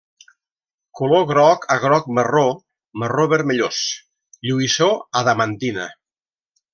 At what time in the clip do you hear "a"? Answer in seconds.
1.75-1.77